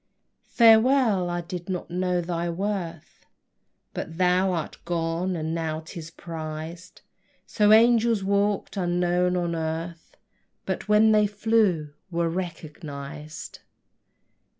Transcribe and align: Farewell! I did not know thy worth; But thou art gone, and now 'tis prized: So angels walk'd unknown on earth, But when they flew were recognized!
Farewell! 0.49 1.29
I 1.29 1.41
did 1.41 1.69
not 1.69 1.91
know 1.91 2.21
thy 2.21 2.49
worth; 2.49 3.23
But 3.93 4.17
thou 4.17 4.51
art 4.51 4.79
gone, 4.83 5.35
and 5.35 5.53
now 5.53 5.81
'tis 5.85 6.09
prized: 6.09 7.01
So 7.45 7.71
angels 7.71 8.23
walk'd 8.23 8.77
unknown 8.77 9.37
on 9.37 9.53
earth, 9.53 10.17
But 10.65 10.87
when 10.89 11.11
they 11.11 11.27
flew 11.27 11.93
were 12.09 12.29
recognized! 12.29 13.59